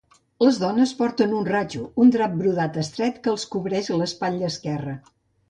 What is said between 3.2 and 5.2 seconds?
que els cobreix l'espatlla esquerra.